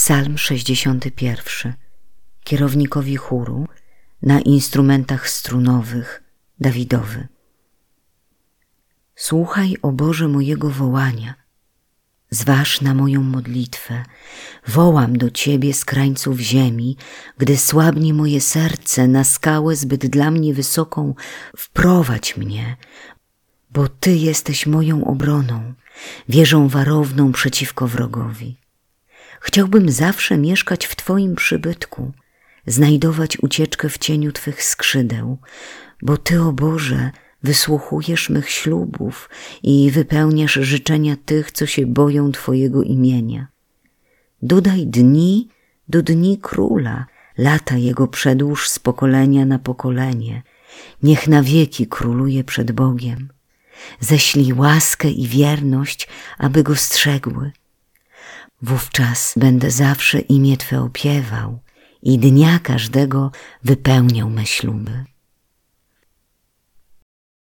[0.00, 1.74] Psalm 61.
[2.44, 3.66] Kierownikowi chóru
[4.22, 6.22] na instrumentach strunowych
[6.60, 7.28] Dawidowy.
[9.14, 11.34] Słuchaj, o Boże, mojego wołania.
[12.30, 14.04] Zważ na moją modlitwę.
[14.66, 16.96] Wołam do Ciebie z krańców ziemi,
[17.38, 21.14] gdy słabnie moje serce na skałę zbyt dla mnie wysoką.
[21.56, 22.76] Wprowadź mnie,
[23.70, 25.74] bo Ty jesteś moją obroną,
[26.28, 28.69] wieżą warowną przeciwko wrogowi.
[29.40, 32.12] Chciałbym zawsze mieszkać w Twoim przybytku,
[32.66, 35.38] znajdować ucieczkę w cieniu Twych skrzydeł,
[36.02, 37.10] bo Ty, o Boże,
[37.42, 39.30] wysłuchujesz mych ślubów
[39.62, 43.46] i wypełniasz życzenia tych, co się boją Twojego imienia.
[44.42, 45.48] Dodaj dni
[45.88, 47.06] do dni króla,
[47.38, 50.42] lata jego przedłuż z pokolenia na pokolenie.
[51.02, 53.28] Niech na wieki króluje przed Bogiem.
[54.00, 57.52] Ześlij łaskę i wierność, aby go strzegły.
[58.62, 61.58] Wówczas będę zawsze imię Twe opiewał
[62.02, 63.30] i dnia każdego
[63.64, 65.04] wypełniał me śluby.